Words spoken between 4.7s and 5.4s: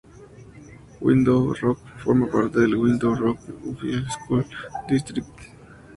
District.